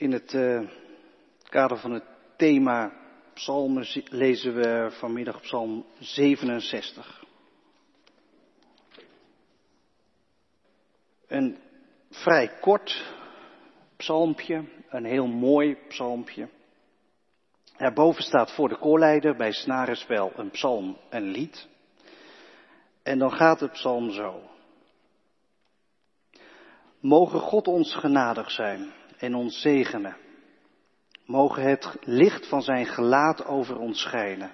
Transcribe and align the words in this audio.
In 0.00 0.12
het 0.12 0.32
uh, 0.32 0.68
kader 1.42 1.78
van 1.78 1.92
het 1.92 2.04
thema 2.36 2.92
psalmen 3.34 3.86
lezen 4.10 4.54
we 4.54 4.88
vanmiddag 4.90 5.40
psalm 5.40 5.84
67. 5.98 7.24
Een 11.26 11.58
vrij 12.10 12.48
kort 12.60 13.14
psalmpje, 13.96 14.64
een 14.88 15.04
heel 15.04 15.26
mooi 15.26 15.76
psalmpje. 15.88 16.48
Erboven 17.76 18.22
staat 18.22 18.54
voor 18.54 18.68
de 18.68 18.78
koorleider 18.78 19.36
bij 19.36 19.52
snarenspel 19.52 20.32
een 20.36 20.50
psalm, 20.50 20.96
een 21.10 21.30
lied. 21.30 21.68
En 23.02 23.18
dan 23.18 23.32
gaat 23.32 23.60
het 23.60 23.72
psalm 23.72 24.10
zo. 24.10 24.42
Mogen 27.00 27.40
God 27.40 27.68
ons 27.68 27.94
genadig 27.94 28.50
zijn 28.50 28.98
en 29.20 29.34
ons 29.34 29.60
zegenen. 29.60 30.16
Mogen 31.26 31.62
het 31.62 31.96
licht 32.00 32.48
van 32.48 32.62
zijn 32.62 32.86
gelaat 32.86 33.44
over 33.44 33.78
ons 33.78 34.00
schijnen. 34.00 34.52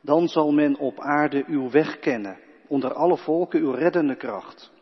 Dan 0.00 0.28
zal 0.28 0.52
men 0.52 0.78
op 0.78 1.00
aarde 1.00 1.44
uw 1.46 1.70
weg 1.70 1.98
kennen, 1.98 2.38
onder 2.66 2.92
alle 2.94 3.16
volken 3.16 3.60
uw 3.60 3.70
reddende 3.70 4.16
kracht. 4.16 4.72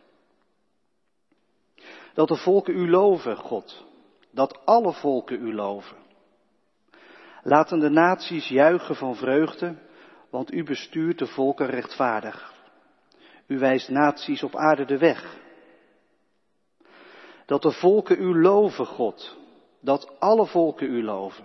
Dat 2.15 2.29
de 2.29 2.37
volken 2.37 2.75
u 2.75 2.91
loven, 2.91 3.37
God, 3.37 3.87
dat 4.31 4.61
alle 4.65 4.93
volken 4.93 5.43
u 5.43 5.55
loven. 5.55 5.97
Laten 7.43 7.79
de 7.79 7.89
naties 7.89 8.49
juichen 8.49 8.97
van 8.97 9.17
vreugde, 9.17 9.77
want 10.31 10.53
u 10.53 10.65
bestuurt 10.65 11.19
de 11.19 11.27
volken 11.27 11.67
rechtvaardig. 11.67 12.55
U 13.47 13.59
wijst 13.59 13.89
naties 13.89 14.43
op 14.43 14.57
aarde 14.57 14.85
de 14.85 14.99
weg. 14.99 15.39
Dat 17.51 17.63
de 17.63 17.73
volken 17.73 18.23
u 18.23 18.41
loven, 18.41 18.87
God. 18.87 19.37
Dat 19.81 20.21
alle 20.21 20.47
volken 20.47 20.87
u 20.87 21.03
loven. 21.03 21.45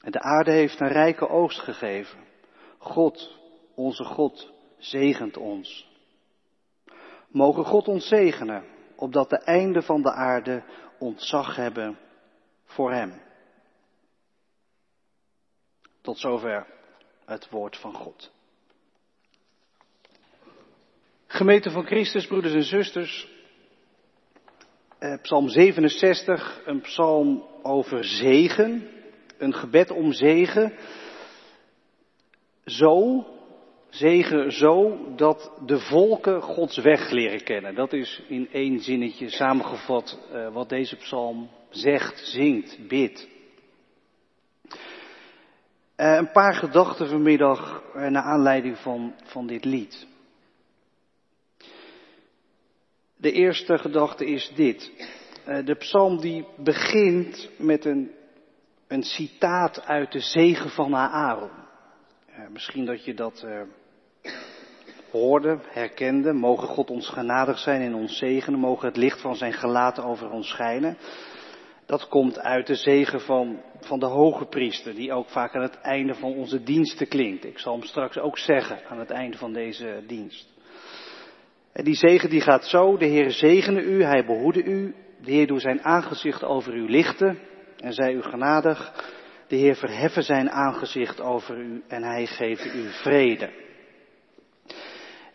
En 0.00 0.10
de 0.10 0.20
aarde 0.20 0.50
heeft 0.50 0.80
een 0.80 0.88
rijke 0.88 1.28
oogst 1.28 1.58
gegeven. 1.58 2.24
God, 2.78 3.38
onze 3.74 4.04
God, 4.04 4.52
zegent 4.78 5.36
ons. 5.36 5.88
Mogen 7.28 7.64
God 7.64 7.88
ons 7.88 8.08
zegenen, 8.08 8.64
opdat 8.94 9.30
de 9.30 9.38
einden 9.38 9.82
van 9.82 10.02
de 10.02 10.12
aarde 10.12 10.64
ontzag 10.98 11.56
hebben 11.56 11.98
voor 12.64 12.92
Hem. 12.92 13.22
Tot 16.00 16.18
zover 16.18 16.66
het 17.24 17.50
woord 17.50 17.76
van 17.76 17.94
God. 17.94 18.32
Gemeente 21.26 21.70
van 21.70 21.86
Christus, 21.86 22.26
broeders 22.26 22.54
en 22.54 22.62
zusters, 22.62 23.34
eh, 24.98 25.20
psalm 25.22 25.48
67, 25.48 26.60
een 26.64 26.80
psalm 26.80 27.44
over 27.62 28.04
zegen, 28.04 28.88
een 29.38 29.54
gebed 29.54 29.90
om 29.90 30.12
zegen. 30.12 30.72
Zo, 32.64 33.24
zegen 33.88 34.52
zo 34.52 34.98
dat 35.16 35.52
de 35.66 35.78
volken 35.78 36.42
Gods 36.42 36.76
weg 36.76 37.10
leren 37.10 37.44
kennen. 37.44 37.74
Dat 37.74 37.92
is 37.92 38.22
in 38.28 38.48
één 38.52 38.80
zinnetje 38.80 39.28
samengevat 39.28 40.18
uh, 40.32 40.52
wat 40.52 40.68
deze 40.68 40.96
psalm 40.96 41.48
zegt, 41.70 42.18
zingt, 42.18 42.88
bidt. 42.88 43.28
Uh, 45.96 46.14
een 46.14 46.30
paar 46.30 46.54
gedachten 46.54 47.08
vanmiddag 47.08 47.82
naar 47.94 48.22
aanleiding 48.22 48.78
van, 48.78 49.14
van 49.24 49.46
dit 49.46 49.64
lied. 49.64 50.06
De 53.16 53.32
eerste 53.32 53.78
gedachte 53.78 54.26
is 54.26 54.52
dit. 54.54 54.92
Uh, 55.48 55.64
de 55.64 55.74
psalm 55.74 56.20
die 56.20 56.46
begint 56.56 57.50
met 57.58 57.84
een, 57.84 58.10
een 58.88 59.02
citaat 59.02 59.86
uit 59.86 60.12
de 60.12 60.20
zegen 60.20 60.70
van 60.70 60.96
Aaron. 60.96 61.50
misschien 62.52 62.84
dat 62.84 63.04
je 63.04 63.14
dat 63.14 63.46
hoorde, 65.10 65.58
herkende. 65.62 66.32
Mogen 66.32 66.68
God 66.68 66.90
ons 66.90 67.08
genadig 67.08 67.58
zijn 67.58 67.80
en 67.80 67.94
ons 67.94 68.18
zegenen. 68.18 68.60
Mogen 68.60 68.88
het 68.88 68.96
licht 68.96 69.20
van 69.20 69.36
zijn 69.36 69.52
gelaten 69.52 70.04
over 70.04 70.30
ons 70.30 70.48
schijnen 70.48 70.98
dat 71.86 72.08
komt 72.08 72.38
uit 72.38 72.66
de 72.66 72.74
zegen 72.74 73.20
van, 73.20 73.60
van 73.80 73.98
de 73.98 74.06
hoge 74.06 74.44
priester, 74.44 74.94
die 74.94 75.12
ook 75.12 75.28
vaak 75.28 75.54
aan 75.54 75.62
het 75.62 75.80
einde 75.80 76.14
van 76.14 76.34
onze 76.34 76.62
diensten 76.62 77.08
klinkt. 77.08 77.44
Ik 77.44 77.58
zal 77.58 77.72
hem 77.72 77.82
straks 77.82 78.18
ook 78.18 78.38
zeggen 78.38 78.78
aan 78.88 78.98
het 78.98 79.10
einde 79.10 79.36
van 79.36 79.52
deze 79.52 80.02
dienst. 80.06 80.54
En 81.76 81.84
die 81.84 81.94
zegen 81.94 82.30
die 82.30 82.40
gaat 82.40 82.64
zo, 82.64 82.96
de 82.96 83.04
Heer 83.04 83.30
zegene 83.30 83.82
u, 83.82 84.02
hij 84.02 84.24
behoede 84.24 84.62
u, 84.62 84.94
de 85.22 85.30
Heer 85.30 85.46
doet 85.46 85.60
zijn 85.60 85.82
aangezicht 85.82 86.44
over 86.44 86.74
u 86.74 86.90
lichten 86.90 87.38
en 87.76 87.92
zij 87.92 88.12
u 88.12 88.22
genadig. 88.22 89.04
De 89.48 89.56
Heer 89.56 89.76
verheffen 89.76 90.22
zijn 90.22 90.50
aangezicht 90.50 91.20
over 91.20 91.58
u 91.58 91.82
en 91.88 92.02
hij 92.02 92.26
geeft 92.26 92.74
u 92.74 92.88
vrede. 92.88 93.50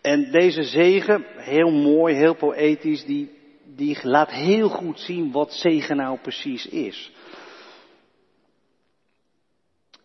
En 0.00 0.30
deze 0.30 0.62
zegen, 0.62 1.24
heel 1.36 1.70
mooi, 1.70 2.14
heel 2.14 2.34
poëtisch, 2.34 3.04
die 3.04 3.30
die 3.76 3.98
laat 4.02 4.30
heel 4.30 4.68
goed 4.68 5.00
zien 5.00 5.32
wat 5.32 5.52
zegen 5.52 5.96
nou 5.96 6.18
precies 6.18 6.66
is. 6.66 7.12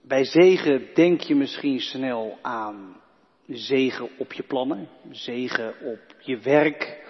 Bij 0.02 0.24
zegen 0.24 0.88
denk 0.94 1.22
je 1.22 1.36
misschien 1.36 1.80
snel 1.80 2.38
aan 2.42 3.02
zegen 3.48 4.10
op 4.18 4.34
je 4.34 4.44
plannen, 4.44 4.90
zegen 5.12 5.74
op 5.82 6.00
je 6.20 6.38
werk, 6.38 7.06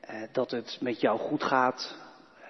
eh, 0.00 0.22
dat 0.32 0.50
het 0.50 0.78
met 0.80 1.00
jou 1.00 1.18
goed 1.18 1.42
gaat, 1.42 1.96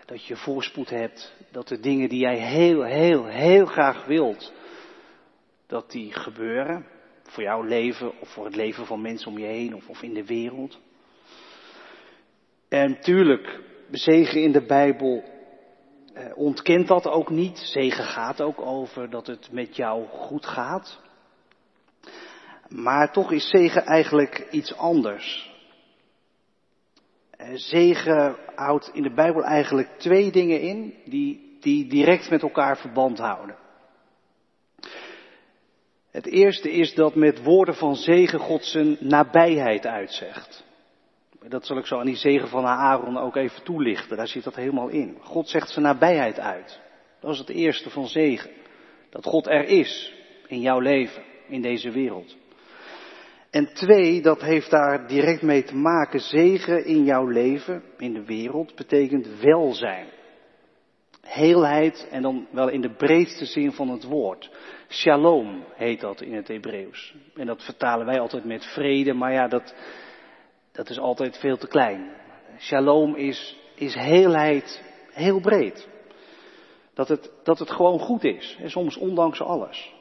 dat 0.06 0.24
je 0.24 0.36
voorspoed 0.36 0.90
hebt, 0.90 1.34
dat 1.50 1.68
de 1.68 1.80
dingen 1.80 2.08
die 2.08 2.20
jij 2.20 2.38
heel, 2.38 2.82
heel, 2.82 3.24
heel 3.24 3.66
graag 3.66 4.04
wilt, 4.04 4.52
dat 5.66 5.90
die 5.90 6.12
gebeuren. 6.12 6.86
Voor 7.22 7.42
jouw 7.42 7.62
leven 7.62 8.20
of 8.20 8.28
voor 8.28 8.44
het 8.44 8.56
leven 8.56 8.86
van 8.86 9.00
mensen 9.00 9.30
om 9.30 9.38
je 9.38 9.46
heen 9.46 9.74
of, 9.74 9.88
of 9.88 10.02
in 10.02 10.14
de 10.14 10.24
wereld. 10.24 10.78
En 12.68 13.00
tuurlijk, 13.00 13.60
zegen 13.90 14.42
in 14.42 14.52
de 14.52 14.66
Bijbel 14.66 15.24
eh, 16.12 16.24
ontkent 16.34 16.88
dat 16.88 17.06
ook 17.06 17.30
niet. 17.30 17.58
Zegen 17.58 18.04
gaat 18.04 18.40
ook 18.40 18.60
over 18.60 19.10
dat 19.10 19.26
het 19.26 19.48
met 19.52 19.76
jou 19.76 20.06
goed 20.06 20.46
gaat. 20.46 21.00
Maar 22.68 23.12
toch 23.12 23.32
is 23.32 23.48
zegen 23.48 23.84
eigenlijk 23.84 24.46
iets 24.50 24.74
anders. 24.74 25.56
Eh, 27.30 27.48
zegen 27.54 28.36
houdt 28.54 28.90
in 28.92 29.02
de 29.02 29.14
Bijbel 29.14 29.44
eigenlijk 29.44 29.98
twee 29.98 30.30
dingen 30.30 30.60
in 30.60 30.94
die, 31.04 31.56
die 31.60 31.86
direct 31.86 32.30
met 32.30 32.42
elkaar 32.42 32.78
verband 32.78 33.18
houden. 33.18 33.56
Het 36.10 36.26
eerste 36.26 36.72
is 36.72 36.94
dat 36.94 37.14
met 37.14 37.42
woorden 37.42 37.74
van 37.74 37.96
zegen 37.96 38.38
God 38.38 38.64
zijn 38.64 38.96
nabijheid 39.00 39.86
uitzegt. 39.86 40.64
Dat 41.48 41.66
zal 41.66 41.76
ik 41.78 41.86
zo 41.86 41.98
aan 41.98 42.06
die 42.06 42.16
zegen 42.16 42.48
van 42.48 42.66
Aaron 42.66 43.18
ook 43.18 43.36
even 43.36 43.62
toelichten. 43.62 44.16
Daar 44.16 44.28
zit 44.28 44.44
dat 44.44 44.54
helemaal 44.54 44.88
in. 44.88 45.16
God 45.20 45.48
zegt 45.48 45.70
zijn 45.70 45.84
nabijheid 45.84 46.40
uit. 46.40 46.80
Dat 47.20 47.32
is 47.32 47.38
het 47.38 47.48
eerste 47.48 47.90
van 47.90 48.06
zegen. 48.06 48.50
Dat 49.10 49.24
God 49.24 49.46
er 49.46 49.64
is 49.64 50.14
in 50.46 50.60
jouw 50.60 50.80
leven, 50.80 51.22
in 51.46 51.62
deze 51.62 51.90
wereld. 51.90 52.36
En 53.50 53.74
twee, 53.74 54.22
dat 54.22 54.40
heeft 54.40 54.70
daar 54.70 55.06
direct 55.06 55.42
mee 55.42 55.62
te 55.62 55.76
maken. 55.76 56.20
Zegen 56.20 56.84
in 56.84 57.04
jouw 57.04 57.26
leven, 57.26 57.82
in 57.96 58.12
de 58.12 58.24
wereld, 58.24 58.74
betekent 58.74 59.40
welzijn. 59.40 60.06
Heelheid 61.20 62.08
en 62.10 62.22
dan 62.22 62.46
wel 62.50 62.68
in 62.68 62.80
de 62.80 62.94
breedste 62.94 63.44
zin 63.44 63.72
van 63.72 63.88
het 63.88 64.04
woord. 64.04 64.50
Shalom 64.88 65.64
heet 65.74 66.00
dat 66.00 66.20
in 66.20 66.34
het 66.34 66.48
Hebreeuws. 66.48 67.14
En 67.34 67.46
dat 67.46 67.64
vertalen 67.64 68.06
wij 68.06 68.20
altijd 68.20 68.44
met 68.44 68.64
vrede, 68.64 69.12
maar 69.12 69.32
ja, 69.32 69.48
dat, 69.48 69.74
dat 70.72 70.90
is 70.90 70.98
altijd 70.98 71.38
veel 71.38 71.56
te 71.56 71.68
klein. 71.68 72.10
Shalom 72.58 73.14
is, 73.14 73.58
is 73.74 73.94
heelheid 73.94 74.82
heel 75.12 75.40
breed. 75.40 75.88
Dat 76.94 77.08
het, 77.08 77.30
dat 77.42 77.58
het 77.58 77.70
gewoon 77.70 77.98
goed 77.98 78.24
is. 78.24 78.58
En 78.60 78.70
soms 78.70 78.96
ondanks 78.96 79.40
alles. 79.40 79.94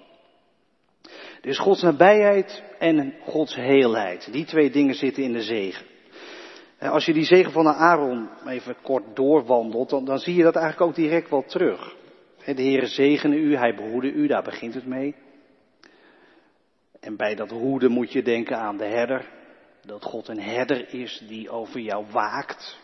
Dus 1.41 1.57
Gods 1.59 1.81
nabijheid 1.81 2.63
en 2.79 3.13
Gods 3.23 3.55
heelheid. 3.55 4.31
Die 4.31 4.45
twee 4.45 4.69
dingen 4.69 4.95
zitten 4.95 5.23
in 5.23 5.33
de 5.33 5.41
zegen. 5.41 5.85
Als 6.79 7.05
je 7.05 7.13
die 7.13 7.25
zegen 7.25 7.51
van 7.51 7.67
Aaron 7.67 8.29
even 8.47 8.75
kort 8.81 9.15
doorwandelt, 9.15 9.89
dan, 9.89 10.05
dan 10.05 10.19
zie 10.19 10.35
je 10.35 10.43
dat 10.43 10.55
eigenlijk 10.55 10.89
ook 10.89 10.95
direct 10.95 11.29
wel 11.29 11.43
terug. 11.43 11.95
De 12.45 12.53
Heere 12.61 12.87
zegene 12.87 13.35
u, 13.35 13.55
hij 13.55 13.75
behoede 13.75 14.11
u, 14.11 14.27
daar 14.27 14.43
begint 14.43 14.73
het 14.73 14.85
mee. 14.85 15.15
En 16.99 17.15
bij 17.15 17.35
dat 17.35 17.49
hoeden 17.49 17.91
moet 17.91 18.11
je 18.11 18.21
denken 18.21 18.57
aan 18.57 18.77
de 18.77 18.85
herder 18.85 19.25
dat 19.87 20.03
God 20.03 20.27
een 20.27 20.41
herder 20.41 20.93
is 20.93 21.23
die 21.27 21.49
over 21.49 21.79
jou 21.79 22.05
waakt. 22.11 22.79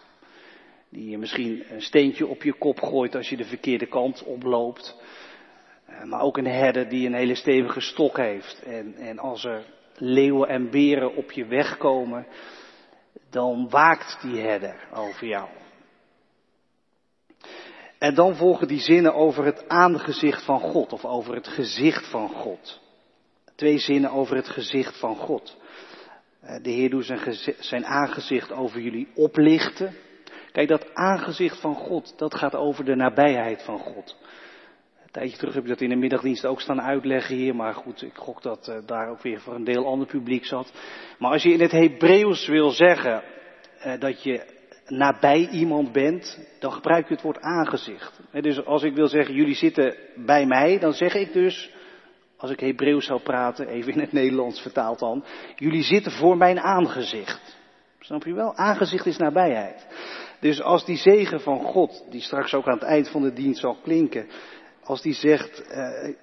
Die 0.89 1.09
je 1.09 1.17
misschien 1.17 1.63
een 1.69 1.81
steentje 1.81 2.27
op 2.27 2.43
je 2.43 2.53
kop 2.53 2.79
gooit 2.79 3.15
als 3.15 3.29
je 3.29 3.37
de 3.37 3.45
verkeerde 3.45 3.85
kant 3.85 4.23
oploopt. 4.23 4.95
Eh, 5.99 6.03
maar 6.03 6.21
ook 6.21 6.37
een 6.37 6.47
herder 6.47 6.89
die 6.89 7.07
een 7.07 7.13
hele 7.13 7.35
stevige 7.35 7.81
stok 7.81 8.17
heeft. 8.17 8.63
En, 8.63 8.95
en 8.95 9.19
als 9.19 9.43
er 9.43 9.63
leeuwen 9.97 10.47
en 10.47 10.69
beren 10.69 11.15
op 11.15 11.31
je 11.31 11.45
weg 11.45 11.77
komen, 11.77 12.27
dan 13.29 13.69
waakt 13.69 14.17
die 14.21 14.39
herder 14.39 14.75
over 14.93 15.27
jou. 15.27 15.47
En 17.97 18.15
dan 18.15 18.35
volgen 18.35 18.67
die 18.67 18.79
zinnen 18.79 19.13
over 19.13 19.45
het 19.45 19.67
aangezicht 19.67 20.45
van 20.45 20.59
God 20.59 20.93
of 20.93 21.05
over 21.05 21.35
het 21.35 21.47
gezicht 21.47 22.09
van 22.09 22.29
God. 22.29 22.81
Twee 23.55 23.77
zinnen 23.77 24.11
over 24.11 24.35
het 24.35 24.47
gezicht 24.47 24.99
van 24.99 25.15
God. 25.15 25.57
Eh, 26.41 26.63
de 26.63 26.69
Heer 26.69 26.89
doet 26.89 27.05
zijn, 27.05 27.35
zijn 27.59 27.85
aangezicht 27.85 28.51
over 28.51 28.79
jullie 28.81 29.07
oplichten. 29.15 29.95
Kijk, 30.51 30.67
dat 30.67 30.95
aangezicht 30.95 31.59
van 31.59 31.75
God, 31.75 32.13
dat 32.17 32.35
gaat 32.35 32.55
over 32.55 32.85
de 32.85 32.95
nabijheid 32.95 33.63
van 33.63 33.79
God. 33.79 34.17
Tijdje 35.13 35.37
terug 35.37 35.53
heb 35.53 35.63
ik 35.63 35.69
dat 35.69 35.81
in 35.81 35.89
de 35.89 35.95
middagdienst 35.95 36.45
ook 36.45 36.61
staan 36.61 36.81
uitleggen 36.81 37.35
hier, 37.35 37.55
maar 37.55 37.73
goed, 37.73 38.01
ik 38.01 38.15
gok 38.15 38.41
dat 38.41 38.67
uh, 38.67 38.75
daar 38.85 39.09
ook 39.09 39.21
weer 39.21 39.39
voor 39.39 39.55
een 39.55 39.63
deel 39.63 39.85
ander 39.85 40.07
publiek 40.07 40.45
zat. 40.45 40.73
Maar 41.17 41.31
als 41.31 41.43
je 41.43 41.53
in 41.53 41.61
het 41.61 41.71
Hebreeuws 41.71 42.47
wil 42.47 42.69
zeggen 42.69 43.23
uh, 43.85 43.99
dat 43.99 44.23
je 44.23 44.45
nabij 44.87 45.49
iemand 45.49 45.91
bent, 45.91 46.39
dan 46.59 46.71
gebruik 46.71 47.07
je 47.07 47.13
het 47.13 47.23
woord 47.23 47.39
aangezicht. 47.39 48.19
Dus 48.31 48.65
als 48.65 48.83
ik 48.83 48.95
wil 48.95 49.07
zeggen, 49.07 49.35
jullie 49.35 49.55
zitten 49.55 49.95
bij 50.15 50.45
mij, 50.45 50.79
dan 50.79 50.93
zeg 50.93 51.13
ik 51.13 51.33
dus, 51.33 51.71
als 52.37 52.51
ik 52.51 52.59
Hebreeuws 52.59 53.05
zou 53.05 53.21
praten, 53.21 53.67
even 53.67 53.93
in 53.93 53.99
het 53.99 54.11
Nederlands 54.11 54.61
vertaald 54.61 54.99
dan, 54.99 55.23
jullie 55.55 55.83
zitten 55.83 56.11
voor 56.11 56.37
mijn 56.37 56.59
aangezicht. 56.59 57.57
Snap 57.99 58.23
je 58.23 58.33
wel? 58.33 58.55
Aangezicht 58.55 59.05
is 59.05 59.17
nabijheid. 59.17 59.87
Dus 60.39 60.61
als 60.61 60.85
die 60.85 60.97
zegen 60.97 61.41
van 61.41 61.59
God, 61.59 62.05
die 62.09 62.21
straks 62.21 62.53
ook 62.53 62.67
aan 62.67 62.79
het 62.79 62.83
eind 62.83 63.09
van 63.09 63.21
de 63.21 63.33
dienst 63.33 63.59
zal 63.59 63.77
klinken, 63.83 64.27
als 64.83 65.01
die 65.01 65.13
zegt, 65.13 65.63
uh, 65.71 66.15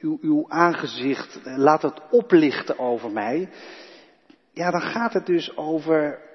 uw, 0.00 0.18
uw 0.20 0.44
aangezicht, 0.48 1.40
laat 1.44 1.82
het 1.82 2.00
oplichten 2.10 2.78
over 2.78 3.10
mij, 3.10 3.48
ja, 4.52 4.70
dan 4.70 4.82
gaat 4.82 5.12
het 5.12 5.26
dus 5.26 5.56
over 5.56 6.30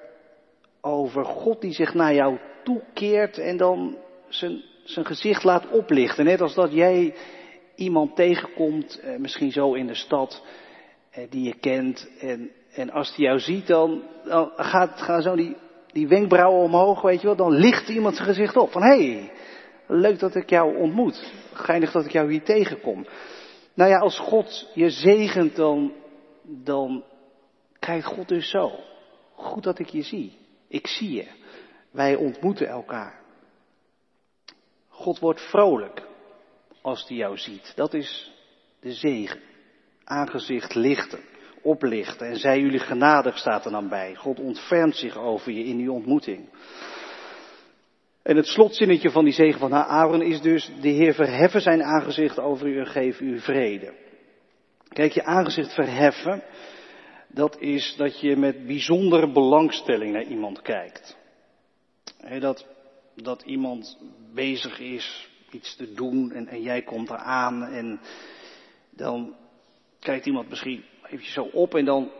over 0.82 1.26
God 1.26 1.62
die 1.62 1.74
zich 1.74 1.94
naar 1.94 2.14
jou 2.14 2.38
toekeert 2.64 3.38
en 3.38 3.58
dan 3.58 3.98
zijn, 4.28 4.64
zijn 4.84 5.06
gezicht 5.06 5.44
laat 5.44 5.70
oplichten. 5.70 6.26
Net 6.26 6.42
als 6.42 6.54
dat 6.54 6.74
jij 6.74 7.14
iemand 7.76 8.16
tegenkomt, 8.16 9.00
eh, 9.00 9.18
misschien 9.18 9.52
zo 9.52 9.74
in 9.74 9.88
de 9.88 9.96
stad, 9.96 10.44
eh, 11.12 11.24
die 11.30 11.44
je 11.44 11.54
kent. 11.60 12.10
En, 12.20 12.52
en 12.74 12.92
als 12.92 13.16
die 13.16 13.26
jou 13.26 13.40
ziet, 13.40 13.68
dan, 13.68 14.04
dan 14.26 14.52
gaat, 14.56 15.02
gaan 15.02 15.22
zo 15.22 15.36
die, 15.36 15.56
die 15.92 16.08
wenkbrauwen 16.08 16.64
omhoog, 16.64 17.02
weet 17.02 17.22
je 17.22 17.28
wel. 17.28 17.36
Dan 17.36 17.52
licht 17.52 17.90
iemand 17.90 18.16
zijn 18.16 18.28
gezicht 18.28 18.58
op. 18.58 18.72
Van 18.72 18.84
hé, 18.84 19.12
hey, 19.12 19.32
leuk 19.88 20.20
dat 20.20 20.36
ik 20.36 20.50
jou 20.50 20.78
ontmoet. 20.78 21.34
Geinig 21.54 21.92
dat 21.92 22.06
ik 22.06 22.12
jou 22.12 22.32
hier 22.32 22.44
tegenkom. 22.44 23.08
Nou 23.74 23.90
ja, 23.90 23.98
als 23.98 24.20
God 24.20 24.72
je 24.74 24.90
zegent, 24.90 25.56
dan, 25.56 25.94
dan 26.44 27.04
krijgt 27.80 28.08
God 28.08 28.28
dus 28.28 28.50
zo. 28.50 28.72
Goed 29.36 29.64
dat 29.64 29.80
ik 29.80 29.90
je 29.90 30.02
zie. 30.02 30.38
Ik 30.68 30.88
zie 30.88 31.12
je. 31.12 31.28
Wij 31.92 32.16
ontmoeten 32.16 32.68
elkaar. 32.68 33.22
God 34.88 35.20
wordt 35.20 35.50
vrolijk 35.50 36.08
als 36.82 37.08
hij 37.08 37.18
jou 37.18 37.38
ziet. 37.38 37.72
Dat 37.76 37.94
is 37.94 38.34
de 38.80 38.92
zegen. 38.92 39.40
Aangezicht 40.04 40.76
lichten, 40.76 41.20
oplichten. 41.62 42.28
En 42.28 42.36
zij 42.36 42.60
jullie 42.60 42.80
genadig 42.80 43.38
staat 43.38 43.66
er 43.66 43.72
dan 43.72 43.90
bij. 43.90 44.16
God 44.16 44.40
ontfermt 44.40 44.96
zich 44.96 45.18
over 45.18 45.52
je 45.52 45.64
in 45.64 45.78
die 45.78 45.92
ontmoeting. 45.92 46.50
En 48.28 48.36
het 48.36 48.46
slotzinnetje 48.46 49.10
van 49.10 49.24
die 49.24 49.34
zegen 49.34 49.60
van 49.60 49.74
Aaron 49.74 50.22
is 50.22 50.42
dus, 50.42 50.72
de 50.82 50.90
Heer 50.90 51.14
verheffen 51.14 51.62
zijn 51.62 51.84
aangezicht 51.84 52.40
over 52.40 52.68
u 52.68 52.80
en 52.80 52.88
geef 52.88 53.20
u 53.20 53.40
vrede. 53.40 53.94
Kijk, 54.90 55.12
je 55.12 55.24
aangezicht 55.24 55.74
verheffen, 55.74 56.44
dat 57.28 57.60
is 57.60 57.96
dat 57.98 58.20
je 58.20 58.36
met 58.36 58.66
bijzondere 58.66 59.32
belangstelling 59.32 60.14
naar 60.14 60.24
iemand 60.24 60.62
kijkt. 60.62 61.18
dat, 62.40 62.68
dat 63.16 63.42
iemand 63.42 63.98
bezig 64.34 64.80
is 64.80 65.30
iets 65.52 65.76
te 65.76 65.94
doen 65.94 66.32
en, 66.32 66.48
en 66.48 66.62
jij 66.62 66.82
komt 66.82 67.10
eraan 67.10 67.64
en 67.64 68.00
dan 68.90 69.36
kijkt 70.00 70.26
iemand 70.26 70.50
misschien 70.50 70.84
eventjes 71.06 71.34
zo 71.34 71.44
op 71.44 71.76
en 71.76 71.86
dan 71.86 72.12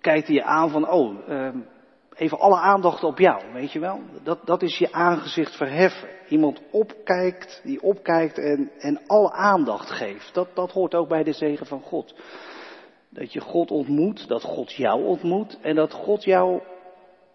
kijkt 0.00 0.26
hij 0.26 0.36
je 0.36 0.44
aan 0.44 0.70
van, 0.70 0.88
oh, 0.88 1.28
ehm, 1.28 1.58
even 2.14 2.38
alle 2.38 2.56
aandacht 2.56 3.04
op 3.04 3.18
jou, 3.18 3.52
weet 3.52 3.72
je 3.72 3.78
wel? 3.78 4.00
Dat, 4.22 4.46
dat 4.46 4.62
is 4.62 4.78
je 4.78 4.92
aangezicht 4.92 5.56
verheffen. 5.56 6.08
Iemand 6.28 6.60
opkijkt, 6.70 7.60
die 7.64 7.82
opkijkt 7.82 8.38
en, 8.38 8.70
en 8.78 9.00
alle 9.06 9.32
aandacht 9.32 9.90
geeft. 9.90 10.34
Dat, 10.34 10.48
dat 10.54 10.72
hoort 10.72 10.94
ook 10.94 11.08
bij 11.08 11.22
de 11.22 11.32
zegen 11.32 11.66
van 11.66 11.80
God. 11.80 12.14
Dat 13.08 13.32
je 13.32 13.40
God 13.40 13.70
ontmoet, 13.70 14.28
dat 14.28 14.42
God 14.42 14.72
jou 14.72 15.04
ontmoet 15.04 15.58
en 15.62 15.74
dat 15.74 15.92
God 15.92 16.24
jou 16.24 16.62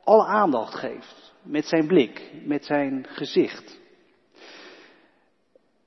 alle 0.04 0.26
aandacht 0.26 0.76
geeft. 0.76 1.34
Met 1.42 1.66
zijn 1.66 1.88
blik, 1.88 2.32
met 2.44 2.66
zijn 2.66 3.06
gezicht. 3.10 3.80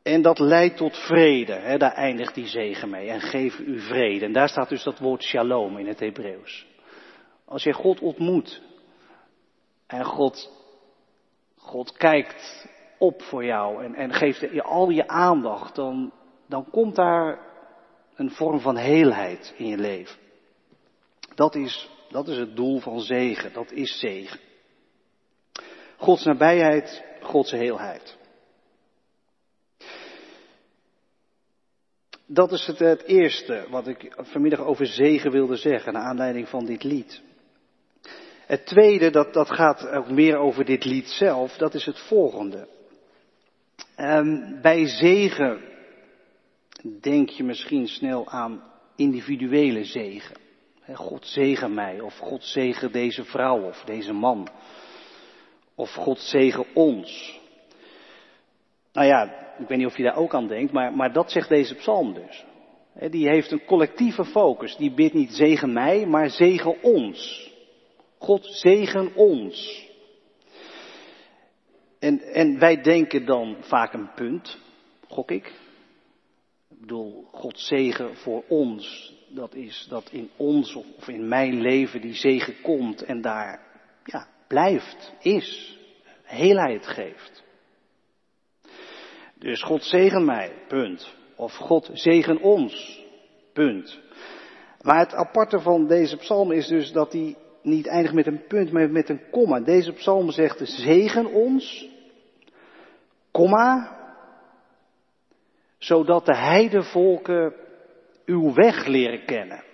En 0.02 0.22
dat 0.22 0.38
leidt 0.38 0.76
tot 0.76 0.96
vrede, 0.96 1.52
hè, 1.52 1.78
daar 1.78 1.92
eindigt 1.92 2.34
die 2.34 2.46
zegen 2.46 2.90
mee. 2.90 3.08
En 3.08 3.20
geef 3.20 3.58
u 3.58 3.80
vrede. 3.80 4.24
En 4.24 4.32
daar 4.32 4.48
staat 4.48 4.68
dus 4.68 4.82
dat 4.82 4.98
woord 4.98 5.22
shalom 5.22 5.78
in 5.78 5.86
het 5.86 6.00
Hebreeuws. 6.00 6.66
Als 7.44 7.62
je 7.62 7.72
God 7.72 8.00
ontmoet 8.00 8.62
en 9.90 10.04
God, 10.04 10.50
God 11.56 11.92
kijkt 11.92 12.68
op 12.98 13.22
voor 13.22 13.44
jou 13.44 13.84
en, 13.84 13.94
en 13.94 14.12
geeft 14.12 14.40
je 14.40 14.62
al 14.62 14.90
je 14.90 15.08
aandacht, 15.08 15.74
dan, 15.74 16.12
dan 16.46 16.70
komt 16.70 16.96
daar 16.96 17.38
een 18.14 18.30
vorm 18.30 18.60
van 18.60 18.76
heelheid 18.76 19.54
in 19.56 19.66
je 19.66 19.76
leven. 19.76 20.18
Dat 21.34 21.54
is, 21.54 21.90
dat 22.08 22.28
is 22.28 22.36
het 22.36 22.56
doel 22.56 22.80
van 22.80 23.00
zegen, 23.00 23.52
dat 23.52 23.70
is 23.70 23.98
zegen. 23.98 24.40
Gods 25.96 26.24
nabijheid, 26.24 27.04
Gods 27.20 27.50
heelheid. 27.50 28.18
Dat 32.26 32.52
is 32.52 32.66
het, 32.66 32.78
het 32.78 33.02
eerste 33.02 33.66
wat 33.70 33.86
ik 33.86 34.14
vanmiddag 34.16 34.60
over 34.60 34.86
zegen 34.86 35.30
wilde 35.30 35.56
zeggen, 35.56 35.92
naar 35.92 36.02
aanleiding 36.02 36.48
van 36.48 36.64
dit 36.64 36.82
lied. 36.82 37.22
Het 38.50 38.66
tweede, 38.66 39.10
dat, 39.10 39.32
dat 39.32 39.50
gaat 39.50 39.88
ook 39.88 40.10
meer 40.10 40.36
over 40.36 40.64
dit 40.64 40.84
lied 40.84 41.08
zelf, 41.08 41.56
dat 41.56 41.74
is 41.74 41.86
het 41.86 41.98
volgende. 41.98 42.68
Um, 43.96 44.58
bij 44.62 44.86
zegen 44.86 45.60
denk 47.00 47.28
je 47.28 47.44
misschien 47.44 47.88
snel 47.88 48.28
aan 48.28 48.62
individuele 48.96 49.84
zegen. 49.84 50.36
God 50.94 51.26
zegen 51.26 51.74
mij, 51.74 52.00
of 52.00 52.18
God 52.18 52.44
zegen 52.44 52.92
deze 52.92 53.24
vrouw 53.24 53.62
of 53.62 53.82
deze 53.84 54.12
man. 54.12 54.48
Of 55.74 55.94
God 55.94 56.18
zegen 56.18 56.66
ons. 56.74 57.40
Nou 58.92 59.06
ja, 59.06 59.24
ik 59.58 59.68
weet 59.68 59.78
niet 59.78 59.86
of 59.86 59.96
je 59.96 60.02
daar 60.02 60.16
ook 60.16 60.34
aan 60.34 60.48
denkt, 60.48 60.72
maar, 60.72 60.92
maar 60.92 61.12
dat 61.12 61.30
zegt 61.30 61.48
deze 61.48 61.74
psalm 61.74 62.14
dus. 62.14 62.44
Die 63.10 63.28
heeft 63.28 63.50
een 63.50 63.64
collectieve 63.64 64.24
focus. 64.24 64.76
Die 64.76 64.94
bidt 64.94 65.14
niet 65.14 65.32
zegen 65.32 65.72
mij, 65.72 66.06
maar 66.06 66.30
zegen 66.30 66.82
ons. 66.82 67.49
God 68.20 68.44
zegen 68.44 69.14
ons. 69.14 69.88
En, 71.98 72.20
en 72.20 72.58
wij 72.58 72.82
denken 72.82 73.26
dan 73.26 73.56
vaak 73.60 73.92
een 73.92 74.14
punt, 74.14 74.58
gok 75.08 75.30
ik. 75.30 75.46
Ik 76.68 76.80
bedoel, 76.80 77.28
Gods 77.32 77.66
zegen 77.66 78.16
voor 78.16 78.44
ons, 78.48 79.14
dat 79.28 79.54
is 79.54 79.86
dat 79.88 80.10
in 80.10 80.30
ons 80.36 80.74
of 80.74 81.08
in 81.08 81.28
mijn 81.28 81.60
leven 81.60 82.00
die 82.00 82.14
zegen 82.14 82.60
komt 82.62 83.02
en 83.02 83.20
daar 83.20 83.60
ja, 84.04 84.28
blijft, 84.48 85.12
is, 85.20 85.78
heelheid 86.22 86.86
geeft. 86.86 87.42
Dus 89.38 89.62
God 89.62 89.84
zegen 89.84 90.24
mij, 90.24 90.52
punt. 90.68 91.14
Of 91.36 91.54
God 91.54 91.90
zegen 91.92 92.40
ons, 92.40 93.04
punt. 93.52 93.98
Maar 94.80 94.98
het 94.98 95.14
aparte 95.14 95.60
van 95.60 95.86
deze 95.86 96.16
psalm 96.16 96.52
is 96.52 96.66
dus 96.66 96.92
dat 96.92 97.12
hij 97.12 97.36
niet 97.62 97.86
eindigt 97.86 98.14
met 98.14 98.26
een 98.26 98.46
punt, 98.46 98.72
maar 98.72 98.90
met 98.90 99.08
een 99.08 99.30
komma. 99.30 99.60
Deze 99.60 99.92
psalm 99.92 100.30
zegt 100.30 100.68
zegen 100.68 101.26
ons, 101.26 101.88
komma, 103.30 103.98
zodat 105.78 106.26
de 106.26 106.36
heidevolken 106.36 107.54
uw 108.24 108.52
weg 108.52 108.86
leren 108.86 109.24
kennen. 109.24 109.64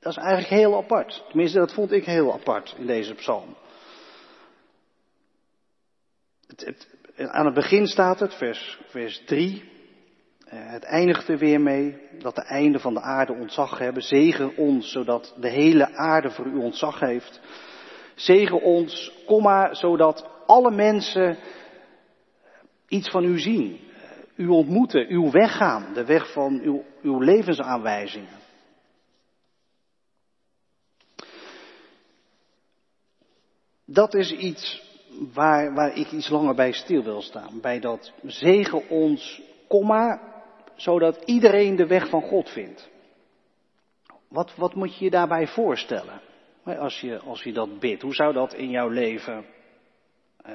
Dat 0.00 0.16
is 0.16 0.22
eigenlijk 0.22 0.48
heel 0.48 0.76
apart. 0.76 1.24
Tenminste, 1.28 1.58
dat 1.58 1.74
vond 1.74 1.92
ik 1.92 2.04
heel 2.04 2.32
apart 2.32 2.74
in 2.78 2.86
deze 2.86 3.14
psalm. 3.14 3.56
Het, 6.46 6.64
het, 6.64 6.88
aan 7.32 7.44
het 7.44 7.54
begin 7.54 7.86
staat 7.86 8.20
het, 8.20 8.34
vers, 8.34 8.80
vers 8.86 9.22
3. 9.24 9.73
Eh, 10.54 10.60
het 10.70 10.84
eindigt 10.84 11.28
er 11.28 11.38
weer 11.38 11.60
mee 11.60 11.96
dat 12.18 12.34
de 12.34 12.42
einde 12.42 12.78
van 12.78 12.94
de 12.94 13.00
aarde 13.00 13.32
ontzag 13.32 13.78
hebben. 13.78 14.02
Zegen 14.02 14.56
ons, 14.56 14.90
zodat 14.90 15.34
de 15.40 15.48
hele 15.48 15.94
aarde 15.94 16.30
voor 16.30 16.46
u 16.46 16.56
ontzag 16.56 17.00
heeft. 17.00 17.40
Zegen 18.14 18.62
ons, 18.62 19.12
zodat 19.70 20.28
alle 20.46 20.70
mensen 20.70 21.38
iets 22.88 23.10
van 23.10 23.24
u 23.24 23.38
zien, 23.38 23.80
u 24.36 24.48
ontmoeten, 24.48 25.06
uw 25.08 25.30
weg 25.30 25.56
gaan, 25.56 25.92
de 25.94 26.04
weg 26.04 26.32
van 26.32 26.60
uw, 26.62 26.84
uw 27.02 27.20
levensaanwijzingen. 27.20 28.42
Dat 33.84 34.14
is 34.14 34.32
iets 34.32 34.82
waar, 35.32 35.74
waar 35.74 35.96
ik 35.96 36.10
iets 36.10 36.28
langer 36.28 36.54
bij 36.54 36.72
stil 36.72 37.02
wil 37.02 37.22
staan. 37.22 37.60
Bij 37.60 37.80
dat 37.80 38.12
zegen 38.22 38.88
ons, 38.88 39.42
komma, 39.68 40.33
zodat 40.76 41.22
iedereen 41.24 41.76
de 41.76 41.86
weg 41.86 42.08
van 42.08 42.22
God 42.22 42.50
vindt. 42.50 42.88
Wat, 44.28 44.54
wat 44.56 44.74
moet 44.74 44.98
je 44.98 45.04
je 45.04 45.10
daarbij 45.10 45.46
voorstellen? 45.46 46.20
Als 46.64 47.00
je, 47.00 47.18
als 47.18 47.42
je 47.42 47.52
dat 47.52 47.78
bidt, 47.78 48.02
hoe 48.02 48.14
zou 48.14 48.32
dat 48.32 48.54
in 48.54 48.70
jouw 48.70 48.88
leven 48.88 49.44
uh, 50.46 50.54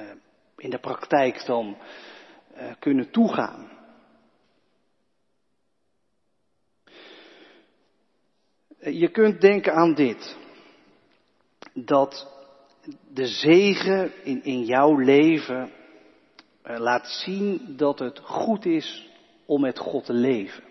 in 0.56 0.70
de 0.70 0.78
praktijk 0.78 1.46
dan 1.46 1.76
uh, 2.56 2.72
kunnen 2.78 3.10
toegaan? 3.10 3.70
Je 8.78 9.10
kunt 9.10 9.40
denken 9.40 9.72
aan 9.72 9.94
dit. 9.94 10.36
Dat 11.74 12.28
de 13.12 13.26
zegen 13.26 14.24
in, 14.24 14.44
in 14.44 14.64
jouw 14.64 14.96
leven 14.96 15.72
uh, 16.64 16.78
laat 16.78 17.06
zien 17.06 17.76
dat 17.76 17.98
het 17.98 18.18
goed 18.18 18.66
is 18.66 19.09
om 19.50 19.60
met 19.60 19.78
God 19.78 20.04
te 20.04 20.12
leven. 20.12 20.64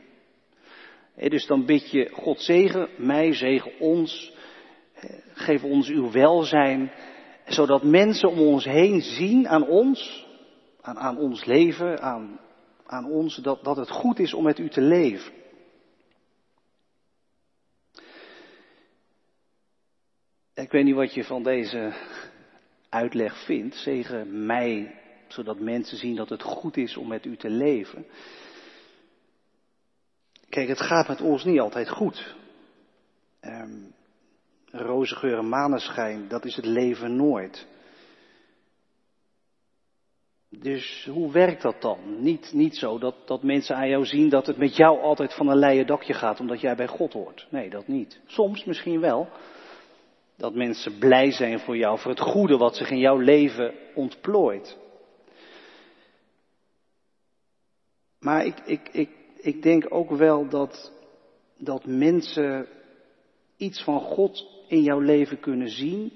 Dus 1.15 1.45
dan 1.45 1.65
bid 1.65 1.91
je 1.91 2.09
God 2.13 2.41
zegen, 2.41 2.89
mij 2.97 3.33
zegen 3.33 3.79
ons, 3.79 4.33
geef 5.33 5.63
ons 5.63 5.87
uw 5.89 6.11
welzijn, 6.11 6.91
zodat 7.45 7.83
mensen 7.83 8.29
om 8.29 8.39
ons 8.39 8.65
heen 8.65 9.01
zien 9.01 9.47
aan 9.47 9.67
ons, 9.67 10.27
aan, 10.81 10.97
aan 10.97 11.17
ons 11.17 11.45
leven, 11.45 12.01
aan, 12.01 12.39
aan 12.85 13.05
ons, 13.05 13.35
dat, 13.35 13.63
dat 13.63 13.77
het 13.77 13.89
goed 13.89 14.19
is 14.19 14.33
om 14.33 14.43
met 14.43 14.59
u 14.59 14.69
te 14.69 14.81
leven. 14.81 15.33
Ik 20.53 20.71
weet 20.71 20.83
niet 20.83 20.95
wat 20.95 21.13
je 21.13 21.23
van 21.23 21.43
deze 21.43 21.93
uitleg 22.89 23.45
vindt. 23.45 23.75
Zegen 23.75 24.45
mij, 24.45 24.95
zodat 25.27 25.59
mensen 25.59 25.97
zien 25.97 26.15
dat 26.15 26.29
het 26.29 26.41
goed 26.41 26.77
is 26.77 26.97
om 26.97 27.07
met 27.07 27.25
u 27.25 27.37
te 27.37 27.49
leven. 27.49 28.05
Kijk, 30.49 30.67
het 30.67 30.81
gaat 30.81 31.07
met 31.07 31.21
ons 31.21 31.43
niet 31.43 31.59
altijd 31.59 31.89
goed. 31.89 32.35
Um, 33.41 33.93
roze 34.71 35.15
geur 35.15 35.37
en 35.37 35.49
maneschijn, 35.49 36.27
dat 36.27 36.45
is 36.45 36.55
het 36.55 36.65
leven 36.65 37.15
nooit. 37.15 37.67
Dus 40.49 41.07
hoe 41.11 41.31
werkt 41.31 41.61
dat 41.61 41.81
dan? 41.81 42.21
Niet, 42.21 42.51
niet 42.53 42.77
zo 42.77 42.99
dat, 42.99 43.15
dat 43.25 43.43
mensen 43.43 43.75
aan 43.75 43.89
jou 43.89 44.05
zien 44.05 44.29
dat 44.29 44.45
het 44.45 44.57
met 44.57 44.75
jou 44.75 45.01
altijd 45.01 45.33
van 45.33 45.47
een 45.47 45.57
leien 45.57 45.87
dakje 45.87 46.13
gaat 46.13 46.39
omdat 46.39 46.61
jij 46.61 46.75
bij 46.75 46.87
God 46.87 47.13
hoort. 47.13 47.47
Nee, 47.49 47.69
dat 47.69 47.87
niet. 47.87 48.19
Soms 48.25 48.65
misschien 48.65 48.99
wel. 48.99 49.29
Dat 50.37 50.53
mensen 50.53 50.97
blij 50.97 51.31
zijn 51.31 51.59
voor 51.59 51.77
jou, 51.77 51.99
voor 51.99 52.11
het 52.11 52.19
goede 52.19 52.57
wat 52.57 52.75
zich 52.75 52.89
in 52.89 52.99
jouw 52.99 53.17
leven 53.17 53.73
ontplooit. 53.95 54.77
Maar 58.19 58.45
ik, 58.45 58.59
ik, 58.65 58.89
ik, 58.91 59.09
ik 59.41 59.61
denk 59.61 59.85
ook 59.89 60.09
wel 60.09 60.49
dat, 60.49 60.91
dat 61.57 61.85
mensen 61.85 62.67
iets 63.57 63.83
van 63.83 64.01
God 64.01 64.47
in 64.67 64.81
jouw 64.81 64.99
leven 64.99 65.39
kunnen 65.39 65.69
zien, 65.69 66.11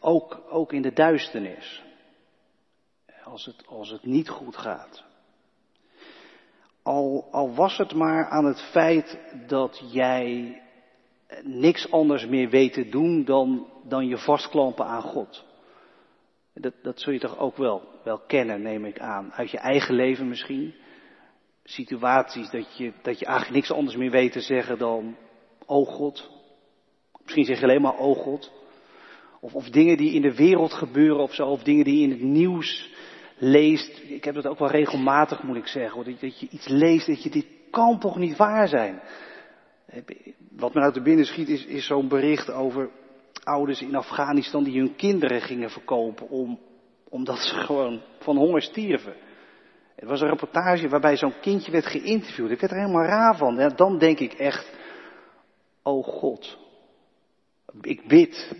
ook, 0.00 0.42
ook 0.48 0.72
in 0.72 0.82
de 0.82 0.92
duisternis, 0.92 1.82
als 3.24 3.44
het, 3.44 3.66
als 3.66 3.90
het 3.90 4.04
niet 4.04 4.28
goed 4.28 4.56
gaat. 4.56 5.04
Al, 6.82 7.28
al 7.30 7.54
was 7.54 7.78
het 7.78 7.94
maar 7.94 8.28
aan 8.28 8.44
het 8.44 8.60
feit 8.60 9.18
dat 9.46 9.82
jij 9.92 10.60
niks 11.42 11.90
anders 11.90 12.26
meer 12.26 12.48
weet 12.48 12.72
te 12.72 12.88
doen 12.88 13.24
dan, 13.24 13.66
dan 13.84 14.06
je 14.06 14.18
vastklampen 14.18 14.84
aan 14.84 15.02
God. 15.02 15.44
Dat, 16.54 16.74
dat 16.82 17.00
zul 17.00 17.12
je 17.12 17.18
toch 17.18 17.38
ook 17.38 17.56
wel, 17.56 17.82
wel 18.04 18.18
kennen, 18.18 18.62
neem 18.62 18.84
ik 18.84 19.00
aan. 19.00 19.32
Uit 19.32 19.50
je 19.50 19.58
eigen 19.58 19.94
leven 19.94 20.28
misschien. 20.28 20.74
Situaties 21.64 22.50
dat 22.50 22.76
je, 22.76 22.92
dat 23.02 23.18
je 23.18 23.24
eigenlijk 23.24 23.56
niks 23.56 23.72
anders 23.72 23.96
meer 23.96 24.10
weet 24.10 24.32
te 24.32 24.40
zeggen 24.40 24.78
dan, 24.78 25.16
oh 25.66 25.88
God, 25.88 26.30
Misschien 27.22 27.44
zeg 27.44 27.58
je 27.58 27.62
alleen 27.62 27.82
maar, 27.82 27.98
oh 27.98 28.18
God. 28.18 28.52
Of, 29.40 29.54
of 29.54 29.70
dingen 29.70 29.96
die 29.96 30.12
in 30.12 30.22
de 30.22 30.34
wereld 30.34 30.72
gebeuren 30.72 31.22
of 31.22 31.34
zo, 31.34 31.46
of 31.46 31.62
dingen 31.62 31.84
die 31.84 31.96
je 31.96 32.02
in 32.02 32.10
het 32.10 32.22
nieuws 32.22 32.90
leest. 33.36 34.02
Ik 34.08 34.24
heb 34.24 34.34
dat 34.34 34.46
ook 34.46 34.58
wel 34.58 34.70
regelmatig, 34.70 35.42
moet 35.42 35.56
ik 35.56 35.66
zeggen. 35.66 36.04
Dat, 36.20 36.40
je 36.40 36.48
iets 36.50 36.68
leest, 36.68 37.06
dat 37.06 37.22
je, 37.22 37.30
dit 37.30 37.46
kan 37.70 37.98
toch 37.98 38.16
niet 38.18 38.36
waar 38.36 38.68
zijn. 38.68 39.02
Wat 40.50 40.74
me 40.74 40.80
uit 40.80 40.94
de 40.94 41.02
binnen 41.02 41.26
schiet 41.26 41.48
is, 41.48 41.64
is 41.64 41.86
zo'n 41.86 42.08
bericht 42.08 42.50
over 42.50 42.90
ouders 43.44 43.82
in 43.82 43.96
Afghanistan 43.96 44.64
die 44.64 44.78
hun 44.78 44.96
kinderen 44.96 45.40
gingen 45.40 45.70
verkopen 45.70 46.28
om, 46.28 46.60
omdat 47.08 47.38
ze 47.38 47.54
gewoon 47.54 48.02
van 48.18 48.36
honger 48.36 48.62
stierven. 48.62 49.14
Het 49.96 50.08
was 50.08 50.20
een 50.20 50.28
reportage 50.28 50.88
waarbij 50.88 51.16
zo'n 51.16 51.40
kindje 51.40 51.72
werd 51.72 51.86
geïnterviewd. 51.86 52.50
Ik 52.50 52.60
werd 52.60 52.72
er 52.72 52.78
helemaal 52.78 53.04
raar 53.04 53.36
van. 53.36 53.72
Dan 53.76 53.98
denk 53.98 54.18
ik 54.18 54.32
echt, 54.32 54.70
oh 55.82 56.04
God, 56.04 56.58
ik 57.80 58.06
bid, 58.06 58.54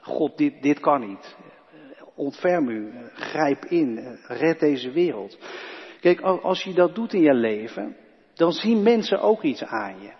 God, 0.00 0.36
dit, 0.36 0.62
dit 0.62 0.80
kan 0.80 1.08
niet. 1.08 1.36
Ontferm 2.14 2.68
u, 2.68 2.92
grijp 3.14 3.64
in, 3.64 4.18
red 4.26 4.60
deze 4.60 4.90
wereld. 4.90 5.38
Kijk, 6.00 6.20
als 6.20 6.62
je 6.62 6.72
dat 6.72 6.94
doet 6.94 7.12
in 7.12 7.22
je 7.22 7.34
leven, 7.34 7.96
dan 8.34 8.52
zien 8.52 8.82
mensen 8.82 9.20
ook 9.20 9.42
iets 9.42 9.64
aan 9.64 10.00
je. 10.00 10.12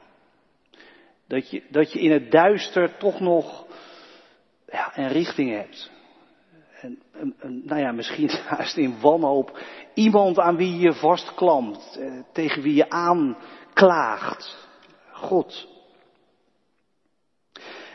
Dat 1.26 1.50
je, 1.50 1.62
dat 1.70 1.92
je 1.92 2.00
in 2.00 2.10
het 2.10 2.30
duister 2.30 2.96
toch 2.96 3.20
nog 3.20 3.66
ja, 4.66 4.92
een 4.94 5.08
richting 5.08 5.50
hebt. 5.50 5.90
En, 6.80 7.02
nou 7.64 7.80
ja, 7.80 7.92
misschien 7.92 8.30
haast 8.48 8.76
in 8.76 9.00
wanhoop. 9.00 9.58
Iemand 9.94 10.38
aan 10.38 10.56
wie 10.56 10.78
je 10.78 10.92
vastklampt, 10.92 11.96
eh, 11.96 12.12
tegen 12.32 12.62
wie 12.62 12.74
je 12.74 12.90
aanklaagt. 12.90 14.68
God, 15.12 15.72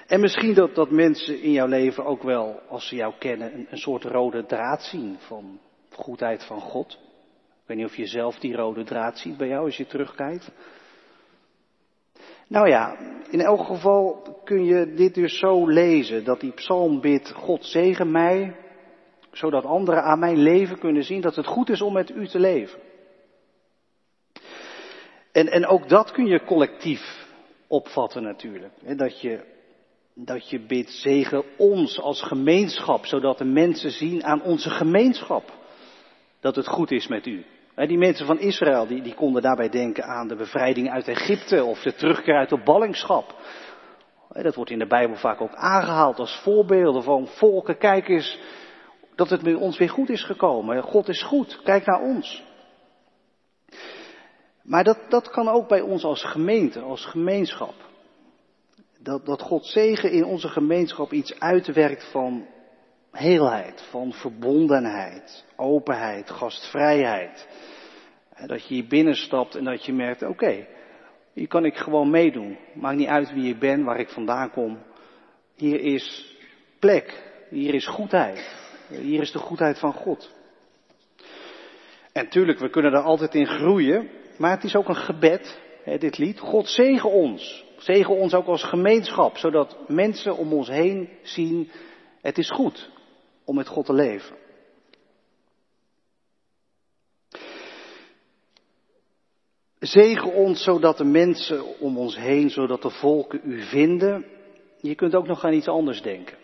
en 0.08 0.20
misschien 0.20 0.54
dat, 0.54 0.76
dat 0.76 0.92
mensen 0.92 1.42
in 1.42 1.52
jouw 1.52 1.68
leven 1.68 2.06
ook 2.06 2.24
wel, 2.24 2.60
als 2.70 2.88
ze 2.88 2.96
jou 2.96 3.14
kennen, 3.20 3.54
een, 3.54 3.68
een 3.70 3.78
soort 3.78 4.04
rode 4.04 4.46
draad 4.46 4.84
zien 4.84 5.18
van 5.20 5.60
goedheid 5.92 6.44
van 6.44 6.60
God. 6.60 7.00
Ik 7.62 7.66
weet 7.66 7.78
niet 7.78 7.86
of 7.86 7.96
je 7.96 8.06
zelf 8.06 8.40
die 8.40 8.56
rode 8.56 8.84
draad 8.84 9.18
ziet 9.18 9.38
bij 9.38 9.48
jou 9.48 9.66
als 9.66 9.78
je 9.78 9.86
terugkijkt. 9.86 10.52
Nou 12.48 12.70
ja, 12.70 12.98
in 13.30 13.42
elk 13.42 13.66
geval 13.66 14.22
kun 14.44 14.66
je 14.66 14.94
dit 14.94 15.14
dus 15.14 15.40
zo 15.40 15.68
lezen, 15.68 16.24
dat 16.24 16.40
die 16.40 16.52
psalm 16.52 17.02
bidt, 17.02 17.32
God 17.32 17.66
zegen 17.66 18.12
mij, 18.12 18.56
zodat 19.38 19.66
anderen 19.66 20.04
aan 20.04 20.20
mijn 20.20 20.38
leven 20.38 20.80
kunnen 20.80 21.04
zien 21.04 21.22
dat 21.22 21.36
het 21.36 21.46
goed 21.46 21.70
is 21.70 21.82
om 21.82 21.94
met 21.94 22.10
u 22.10 22.28
te 22.28 22.40
leven. 22.40 22.80
En, 25.32 25.48
en 25.48 25.68
ook 25.68 25.90
dat 25.90 26.12
kun 26.12 26.26
je 26.26 26.44
collectief 26.44 27.28
opvatten 27.68 28.24
natuurlijk. 28.24 28.74
Dat 28.98 29.22
je 29.22 29.56
dat 30.20 30.50
je 30.50 30.60
bidt, 30.60 30.90
zegen 30.90 31.44
ons 31.58 32.02
als 32.02 32.22
gemeenschap, 32.22 33.06
zodat 33.06 33.38
de 33.38 33.46
mensen 33.46 33.92
zien 33.92 34.24
aan 34.24 34.42
onze 34.42 34.70
gemeenschap 34.70 35.54
dat 36.40 36.56
het 36.56 36.68
goed 36.68 36.92
is 36.92 37.08
met 37.08 37.26
u. 37.26 37.46
Die 37.76 37.98
mensen 37.98 38.26
van 38.26 38.40
Israël, 38.40 38.88
die, 38.88 39.02
die 39.02 39.14
konden 39.14 39.42
daarbij 39.42 39.70
denken 39.70 40.04
aan 40.04 40.28
de 40.28 40.36
bevrijding 40.36 40.90
uit 40.90 41.08
Egypte 41.08 41.64
of 41.64 41.82
de 41.82 41.94
terugkeer 41.94 42.36
uit 42.36 42.50
de 42.50 42.64
ballingschap. 42.64 43.36
Dat 44.30 44.56
wordt 44.56 44.72
in 44.72 44.80
de 44.80 44.88
Bijbel 44.88 45.16
vaak 45.16 45.42
ook 45.42 45.56
aangehaald 45.56 46.20
als 46.20 46.40
voorbeelden 46.44 47.04
van 47.04 47.28
volken. 47.28 47.78
Kijk 47.78 48.08
eens 48.08 48.40
dat 49.18 49.30
het 49.30 49.42
met 49.42 49.56
ons 49.56 49.78
weer 49.78 49.90
goed 49.90 50.10
is 50.10 50.24
gekomen. 50.24 50.84
God 50.84 51.08
is 51.08 51.24
goed, 51.24 51.62
kijk 51.64 51.86
naar 51.86 52.02
ons. 52.02 52.44
Maar 54.64 54.84
dat, 54.84 55.00
dat 55.10 55.30
kan 55.30 55.48
ook 55.48 55.68
bij 55.68 55.82
ons 55.82 56.04
als 56.04 56.24
gemeente, 56.24 56.80
als 56.80 57.06
gemeenschap 57.06 57.74
dat, 59.08 59.26
dat 59.26 59.42
God 59.42 59.66
zegen 59.66 60.12
in 60.12 60.26
onze 60.26 60.48
gemeenschap 60.48 61.12
iets 61.12 61.40
uitwerkt 61.40 62.12
van 62.12 62.48
heelheid, 63.12 63.88
van 63.90 64.14
verbondenheid, 64.14 65.46
openheid, 65.56 66.30
gastvrijheid. 66.30 67.48
Dat 68.46 68.68
je 68.68 68.74
hier 68.74 68.88
binnenstapt 68.88 69.56
en 69.56 69.64
dat 69.64 69.86
je 69.86 69.94
merkt, 69.94 70.24
oké, 70.24 70.68
hier 71.34 71.48
kan 71.48 71.66
ik 71.66 71.78
gewoon 71.78 72.10
meedoen. 72.10 72.58
Maakt 72.74 72.98
niet 72.98 73.08
uit 73.08 73.34
wie 73.34 73.54
ik 73.54 73.60
ben, 73.60 73.84
waar 73.84 74.00
ik 74.00 74.10
vandaan 74.10 74.52
kom. 74.52 74.78
Hier 75.56 75.80
is 75.80 76.36
plek, 76.80 77.24
hier 77.50 77.74
is 77.74 77.88
goedheid, 77.88 78.67
hier 78.90 79.22
is 79.22 79.32
de 79.32 79.40
goedheid 79.40 79.80
van 79.80 79.94
God. 79.94 80.36
En 82.12 82.30
tuurlijk, 82.30 82.60
we 82.60 82.70
kunnen 82.70 82.92
daar 82.92 83.04
altijd 83.04 83.36
in 83.36 83.48
groeien, 83.48 84.10
maar 84.38 84.52
het 84.52 84.64
is 84.64 84.76
ook 84.76 84.88
een 84.88 84.96
gebed, 84.96 85.60
hè, 85.84 85.98
dit 85.98 86.18
lied. 86.18 86.40
God 86.40 86.70
zegen 86.70 87.12
ons. 87.12 87.66
Zegen 87.78 88.16
ons 88.16 88.34
ook 88.34 88.48
als 88.48 88.64
gemeenschap, 88.64 89.38
zodat 89.38 89.90
mensen 89.90 90.38
om 90.38 90.54
ons 90.54 90.68
heen 90.68 91.10
zien, 91.22 91.72
het 92.22 92.38
is 92.38 92.50
goed 92.52 92.90
om 93.46 93.56
met 93.56 93.68
God 93.68 93.86
te 93.86 93.94
leven. 93.94 94.36
Zegen 99.80 100.34
ons 100.34 100.64
zodat 100.64 100.98
de 100.98 101.04
mensen 101.04 101.80
om 101.80 101.98
ons 101.98 102.18
heen, 102.18 102.50
zodat 102.50 102.82
de 102.82 102.90
volken 102.90 103.42
u 103.44 103.62
vinden. 103.62 104.26
Je 104.82 104.96
kunt 104.96 105.16
ook 105.16 105.28
nog 105.28 105.44
aan 105.44 105.54
iets 105.54 105.68
anders 105.68 106.02
denken. 106.02 106.38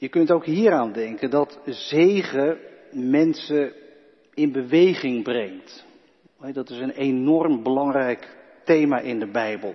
Je 0.00 0.08
kunt 0.08 0.30
ook 0.30 0.44
hieraan 0.44 0.92
denken 0.92 1.30
dat 1.30 1.58
zegen 1.64 2.58
mensen 2.90 3.72
in 4.34 4.52
beweging 4.52 5.22
brengt. 5.22 5.84
Dat 6.52 6.70
is 6.70 6.78
een 6.78 6.90
enorm 6.90 7.62
belangrijk 7.62 8.36
thema 8.64 8.98
in 8.98 9.18
de 9.18 9.30
Bijbel. 9.30 9.74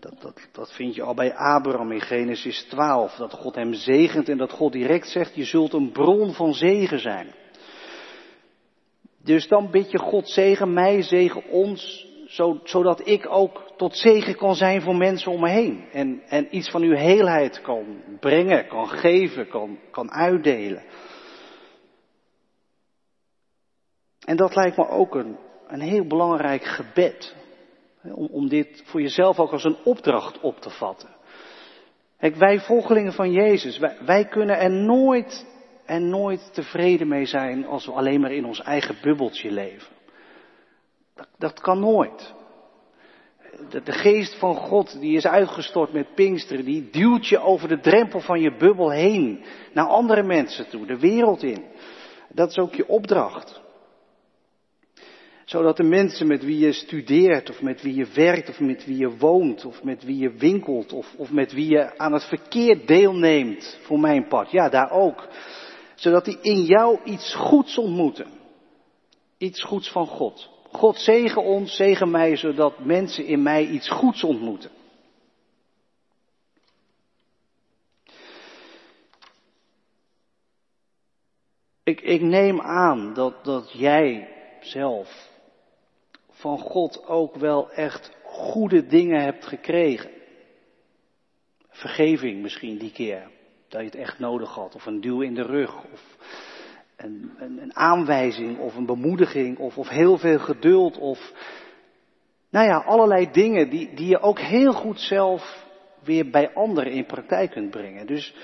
Dat, 0.00 0.20
dat, 0.20 0.48
dat 0.52 0.72
vind 0.72 0.94
je 0.94 1.02
al 1.02 1.14
bij 1.14 1.34
Abraham 1.34 1.92
in 1.92 2.00
Genesis 2.00 2.62
12. 2.62 3.14
Dat 3.14 3.32
God 3.32 3.54
hem 3.54 3.74
zegent 3.74 4.28
en 4.28 4.38
dat 4.38 4.50
God 4.52 4.72
direct 4.72 5.08
zegt, 5.08 5.34
je 5.34 5.44
zult 5.44 5.72
een 5.72 5.92
bron 5.92 6.32
van 6.32 6.54
zegen 6.54 6.98
zijn. 6.98 7.34
Dus 9.24 9.48
dan 9.48 9.70
bid 9.70 9.90
je 9.90 9.98
God 9.98 10.28
zegen 10.28 10.72
mij, 10.72 11.02
zegen 11.02 11.44
ons, 11.48 12.06
zodat 12.64 13.06
ik 13.06 13.26
ook 13.28 13.72
tot 13.76 13.96
zegen 13.96 14.36
kan 14.36 14.54
zijn 14.54 14.82
voor 14.82 14.96
mensen 14.96 15.32
om 15.32 15.40
me 15.40 15.48
heen. 15.48 15.84
En, 15.92 16.22
en 16.28 16.56
iets 16.56 16.70
van 16.70 16.82
uw 16.82 16.94
heelheid 16.94 17.60
kan 17.60 18.02
brengen, 18.20 18.66
kan 18.66 18.88
geven, 18.88 19.48
kan, 19.48 19.78
kan 19.90 20.10
uitdelen. 20.10 20.82
En 24.24 24.36
dat 24.36 24.54
lijkt 24.54 24.76
me 24.76 24.88
ook 24.88 25.14
een, 25.14 25.36
een 25.66 25.80
heel 25.80 26.06
belangrijk 26.06 26.64
gebed. 26.64 27.36
Om, 28.02 28.26
om 28.26 28.48
dit 28.48 28.82
voor 28.84 29.00
jezelf 29.00 29.38
ook 29.38 29.52
als 29.52 29.64
een 29.64 29.78
opdracht 29.84 30.40
op 30.40 30.60
te 30.60 30.70
vatten. 30.70 31.08
Kijk, 32.18 32.36
wij 32.36 32.60
volgelingen 32.60 33.12
van 33.12 33.32
Jezus, 33.32 33.78
wij, 33.78 33.96
wij 34.04 34.24
kunnen 34.24 34.58
er 34.58 34.70
nooit 34.70 35.46
en 35.84 36.08
nooit 36.08 36.50
tevreden 36.52 37.08
mee 37.08 37.26
zijn 37.26 37.66
als 37.66 37.86
we 37.86 37.92
alleen 37.92 38.20
maar 38.20 38.32
in 38.32 38.44
ons 38.44 38.62
eigen 38.62 38.96
bubbeltje 39.02 39.50
leven. 39.50 40.01
Dat, 41.38 41.60
kan 41.60 41.80
nooit. 41.80 42.34
De, 43.70 43.82
de, 43.82 43.92
geest 43.92 44.38
van 44.38 44.56
God 44.56 45.00
die 45.00 45.16
is 45.16 45.26
uitgestort 45.26 45.92
met 45.92 46.14
Pinksteren, 46.14 46.64
die 46.64 46.90
duwt 46.90 47.26
je 47.26 47.38
over 47.38 47.68
de 47.68 47.80
drempel 47.80 48.20
van 48.20 48.40
je 48.40 48.56
bubbel 48.56 48.90
heen, 48.90 49.44
naar 49.72 49.86
andere 49.86 50.22
mensen 50.22 50.68
toe, 50.68 50.86
de 50.86 50.98
wereld 50.98 51.42
in. 51.42 51.64
Dat 52.28 52.50
is 52.50 52.58
ook 52.58 52.74
je 52.74 52.88
opdracht 52.88 53.62
zodat 55.52 55.76
de 55.76 55.82
mensen 55.82 56.26
met 56.26 56.44
wie 56.44 56.58
je 56.58 56.72
studeert, 56.72 57.50
of 57.50 57.62
met 57.62 57.82
wie 57.82 57.94
je 57.94 58.06
werkt, 58.14 58.48
of 58.48 58.60
met 58.60 58.84
wie 58.84 58.96
je 58.96 59.16
woont, 59.16 59.64
of 59.64 59.82
met 59.82 60.04
wie 60.04 60.18
je 60.18 60.30
winkelt, 60.30 60.92
of, 60.92 61.14
of 61.16 61.30
met 61.30 61.52
wie 61.52 61.68
je 61.68 61.98
aan 61.98 62.12
het 62.12 62.24
verkeer 62.24 62.86
deelneemt, 62.86 63.78
voor 63.82 64.00
mijn 64.00 64.26
part, 64.28 64.50
ja, 64.50 64.68
daar 64.68 64.90
ook. 64.90 65.28
Zodat 65.94 66.24
die 66.24 66.38
in 66.40 66.62
jou 66.62 66.98
iets 67.04 67.34
goeds 67.34 67.78
ontmoeten. 67.78 68.26
Iets 69.38 69.62
goeds 69.62 69.90
van 69.90 70.06
God. 70.06 70.50
God 70.72 70.96
zegen 70.96 71.42
ons, 71.42 71.76
zegen 71.76 72.10
mij, 72.10 72.36
zodat 72.36 72.84
mensen 72.84 73.26
in 73.26 73.42
mij 73.42 73.66
iets 73.66 73.88
goeds 73.88 74.24
ontmoeten. 74.24 74.70
Ik, 81.82 82.00
ik 82.00 82.20
neem 82.20 82.60
aan 82.60 83.14
dat, 83.14 83.44
dat 83.44 83.72
jij 83.72 84.28
zelf 84.60 85.30
van 86.30 86.58
God 86.58 87.06
ook 87.06 87.34
wel 87.34 87.70
echt 87.70 88.10
goede 88.24 88.86
dingen 88.86 89.22
hebt 89.22 89.46
gekregen. 89.46 90.10
Vergeving 91.68 92.42
misschien 92.42 92.78
die 92.78 92.92
keer, 92.92 93.30
dat 93.68 93.80
je 93.80 93.86
het 93.86 93.94
echt 93.94 94.18
nodig 94.18 94.54
had, 94.54 94.74
of 94.74 94.86
een 94.86 95.00
duw 95.00 95.20
in 95.20 95.34
de 95.34 95.42
rug, 95.42 95.84
of 95.92 96.16
een, 97.02 97.30
een, 97.38 97.76
aanwijzing, 97.76 98.58
of 98.58 98.76
een 98.76 98.86
bemoediging, 98.86 99.58
of, 99.58 99.78
of 99.78 99.88
heel 99.88 100.18
veel 100.18 100.38
geduld, 100.38 100.98
of 100.98 101.32
nou 102.50 102.66
ja, 102.66 102.76
allerlei 102.76 103.30
dingen 103.30 103.70
die, 103.70 103.94
die 103.94 104.08
je 104.08 104.20
ook 104.20 104.38
heel 104.38 104.72
goed 104.72 105.00
zelf 105.00 105.66
weer 106.04 106.30
bij 106.30 106.54
anderen 106.54 106.92
in 106.92 107.06
praktijk 107.06 107.50
kunt 107.50 107.70
brengen. 107.70 108.06
Dus 108.06 108.34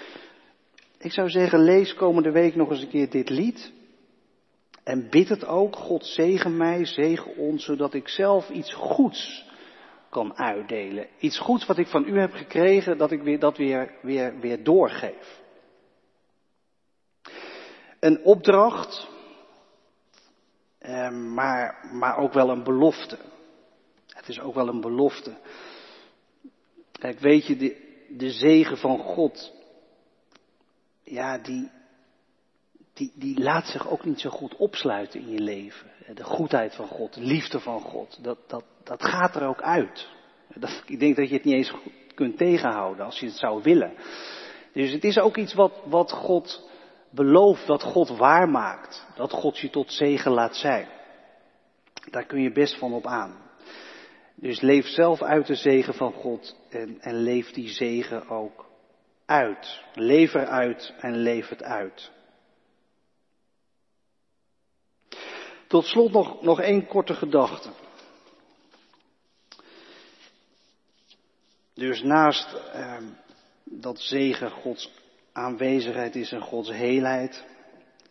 ik 0.98 1.12
zou 1.12 1.28
zeggen, 1.28 1.60
lees 1.60 1.94
komende 1.94 2.30
week 2.30 2.54
nog 2.54 2.70
eens 2.70 2.82
een 2.82 2.88
keer 2.88 3.10
dit 3.10 3.28
lied. 3.30 3.72
En 4.84 5.10
bid 5.10 5.28
het 5.28 5.46
ook, 5.46 5.76
God 5.76 6.04
zegen 6.04 6.56
mij, 6.56 6.84
zegen 6.84 7.36
ons, 7.36 7.64
zodat 7.64 7.94
ik 7.94 8.08
zelf 8.08 8.50
iets 8.50 8.74
goeds 8.74 9.46
kan 10.10 10.36
uitdelen. 10.36 11.06
Iets 11.18 11.38
goeds 11.38 11.66
wat 11.66 11.78
ik 11.78 11.86
van 11.86 12.08
u 12.08 12.20
heb 12.20 12.32
gekregen, 12.32 12.98
dat 12.98 13.10
ik 13.10 13.22
weer, 13.22 13.38
dat 13.38 13.56
weer, 13.56 13.94
weer, 14.02 14.40
weer 14.40 14.64
doorgeef. 14.64 15.37
Een 18.00 18.24
opdracht, 18.24 19.08
eh, 20.78 21.10
maar, 21.10 21.88
maar 21.92 22.16
ook 22.16 22.32
wel 22.32 22.50
een 22.50 22.62
belofte. 22.62 23.18
Het 24.06 24.28
is 24.28 24.40
ook 24.40 24.54
wel 24.54 24.68
een 24.68 24.80
belofte. 24.80 25.36
Kijk, 26.92 27.18
weet 27.18 27.46
je, 27.46 27.56
de, 28.08 28.30
zegen 28.30 28.76
van 28.76 28.98
God, 28.98 29.52
ja, 31.02 31.38
die, 31.38 31.70
die, 32.92 33.12
die 33.14 33.40
laat 33.40 33.66
zich 33.66 33.88
ook 33.88 34.04
niet 34.04 34.20
zo 34.20 34.30
goed 34.30 34.56
opsluiten 34.56 35.20
in 35.20 35.30
je 35.30 35.40
leven. 35.40 35.90
De 36.14 36.24
goedheid 36.24 36.74
van 36.74 36.88
God, 36.88 37.14
de 37.14 37.20
liefde 37.20 37.60
van 37.60 37.80
God, 37.80 38.18
dat, 38.22 38.38
dat, 38.46 38.64
dat 38.84 39.04
gaat 39.04 39.36
er 39.36 39.46
ook 39.46 39.62
uit. 39.62 40.08
Dat, 40.54 40.82
ik 40.86 40.98
denk 40.98 41.16
dat 41.16 41.28
je 41.28 41.34
het 41.34 41.44
niet 41.44 41.54
eens 41.54 41.72
kunt 42.14 42.36
tegenhouden 42.36 43.04
als 43.04 43.20
je 43.20 43.26
het 43.26 43.36
zou 43.36 43.62
willen. 43.62 43.92
Dus 44.72 44.92
het 44.92 45.04
is 45.04 45.18
ook 45.18 45.36
iets 45.36 45.54
wat, 45.54 45.72
wat 45.84 46.12
God 46.12 46.67
belooft, 47.10 47.66
dat 47.66 47.82
God 47.82 48.08
waarmaakt. 48.08 49.06
Dat 49.14 49.32
God 49.32 49.58
je 49.58 49.70
tot 49.70 49.92
zegen 49.92 50.32
laat 50.32 50.56
zijn. 50.56 50.88
Daar 52.10 52.26
kun 52.26 52.42
je 52.42 52.52
best 52.52 52.78
van 52.78 52.92
op 52.92 53.06
aan. 53.06 53.46
Dus 54.34 54.60
leef 54.60 54.86
zelf 54.86 55.22
uit 55.22 55.46
de 55.46 55.54
zegen 55.54 55.94
van 55.94 56.12
God 56.12 56.56
en, 56.68 57.00
en 57.00 57.14
leef 57.14 57.50
die 57.50 57.68
zegen 57.68 58.28
ook 58.28 58.66
uit. 59.26 59.82
Leef 59.94 60.34
eruit 60.34 60.94
en 60.98 61.16
leef 61.16 61.48
het 61.48 61.62
uit. 61.62 62.10
Tot 65.66 65.84
slot 65.84 66.12
nog, 66.12 66.42
nog 66.42 66.60
één 66.60 66.86
korte 66.86 67.14
gedachte. 67.14 67.70
Dus 71.74 72.02
naast 72.02 72.52
eh, 72.52 72.96
dat 73.64 74.00
zegen 74.00 74.50
Gods 74.50 74.90
aanwezigheid 75.38 76.14
is 76.14 76.32
en 76.32 76.40
Gods 76.40 76.70
heelheid, 76.70 77.44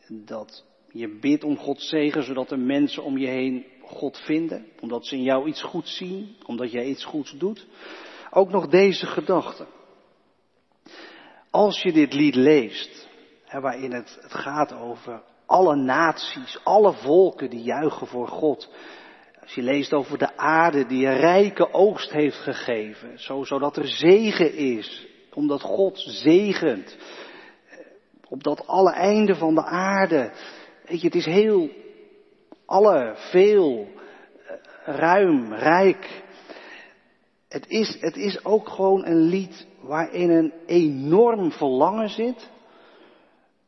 dat 0.08 0.64
je 0.92 1.18
bidt 1.20 1.44
om 1.44 1.58
Gods 1.58 1.90
zegen, 1.90 2.24
zodat 2.24 2.50
de 2.50 2.58
mensen 2.58 3.04
om 3.04 3.18
je 3.18 3.28
heen 3.28 3.66
God 3.82 4.18
vinden, 4.18 4.66
omdat 4.80 5.06
ze 5.06 5.16
in 5.16 5.24
jou 5.24 5.48
iets 5.48 5.62
goeds 5.62 5.98
zien, 5.98 6.36
omdat 6.46 6.72
jij 6.72 6.86
iets 6.86 7.06
goeds 7.06 7.32
doet. 7.38 7.68
Ook 8.32 8.50
nog 8.50 8.68
deze 8.68 9.06
gedachte. 9.06 9.66
Als 11.50 11.82
je 11.82 11.92
dit 11.92 12.14
lied 12.14 12.36
leest, 12.36 13.08
hè, 13.46 13.60
waarin 13.60 13.94
het, 13.94 14.18
gaat 14.22 14.74
over 14.74 15.24
alle 15.46 15.76
naties, 15.76 16.60
alle 16.64 16.94
volken 16.94 17.50
die 17.50 17.64
juichen 17.64 18.08
voor 18.08 18.28
God. 18.28 18.70
Als 19.42 19.54
je 19.54 19.62
leest 19.62 19.94
over 19.94 20.18
de 20.18 20.38
aarde 20.38 20.86
die 20.86 21.06
een 21.06 21.18
rijke 21.18 21.74
oogst 21.74 22.12
heeft 22.12 22.38
gegeven, 22.38 23.20
zo, 23.20 23.44
zodat 23.44 23.78
er 23.78 23.88
zegen 23.88 24.54
is, 24.54 25.08
omdat 25.38 25.62
God 25.62 25.98
zegent, 26.00 26.98
opdat 28.30 28.68
alle 28.68 28.92
einden 28.92 29.36
van 29.36 29.56
de 29.56 29.64
aarde, 29.64 30.32
weet 30.86 31.02
je, 31.02 31.08
het 31.08 31.16
is 31.16 31.26
heel, 31.26 31.70
alle, 32.66 33.14
veel, 33.16 33.88
ruim, 34.86 35.54
rijk. 35.54 36.24
Het 37.48 37.68
is, 37.68 37.98
het 38.00 38.16
is 38.16 38.46
ook 38.46 38.70
gewoon 38.70 39.06
een 39.06 39.22
lied 39.22 39.68
waarin 39.82 40.30
een 40.30 40.54
enorm 40.66 41.52
verlangen 41.52 42.10
zit 42.10 42.50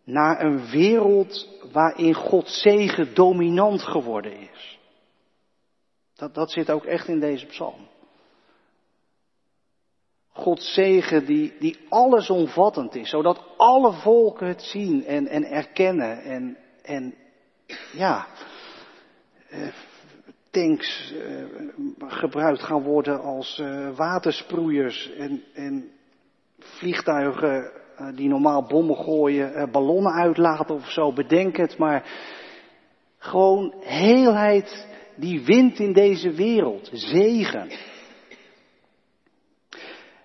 naar 0.04 0.42
een 0.42 0.70
wereld 0.70 1.48
waarin 1.72 2.14
Gods 2.14 2.62
zegen 2.62 3.14
dominant 3.14 3.82
geworden 3.82 4.40
is. 4.40 4.80
Dat, 6.16 6.34
dat 6.34 6.52
zit 6.52 6.72
ook 6.72 6.86
echt 6.86 7.08
in 7.08 7.20
deze 7.20 7.46
psalm. 7.46 7.88
Gods 10.40 10.74
zegen 10.74 11.26
die, 11.26 11.54
die 11.60 11.78
allesomvattend 11.90 12.96
is, 12.96 13.10
zodat 13.10 13.42
alle 13.58 13.92
volken 13.92 14.48
het 14.48 14.62
zien 14.62 15.06
en, 15.06 15.28
en 15.28 15.44
erkennen 15.44 16.22
en, 16.22 16.58
en 16.82 17.14
ja, 17.92 18.28
eh, 19.50 19.68
tanks 20.52 21.14
eh, 21.14 21.44
gebruikt 22.08 22.64
gaan 22.64 22.84
worden 22.84 23.22
als 23.22 23.60
eh, 23.60 23.90
watersproeiers 23.96 25.12
en, 25.12 25.44
en 25.54 25.90
vliegtuigen 26.60 27.72
die 28.16 28.28
normaal 28.28 28.64
bommen 28.64 28.96
gooien, 28.96 29.72
ballonnen 29.72 30.14
uitlaten 30.14 30.76
of 30.76 30.90
zo, 30.92 31.14
bedenk 31.14 31.58
het, 31.58 31.78
maar 31.78 32.04
gewoon 33.18 33.74
heelheid 33.80 34.88
die 35.16 35.46
wint 35.46 35.80
in 35.80 35.94
deze 35.94 36.32
wereld, 36.32 36.90
zegen. 36.94 37.70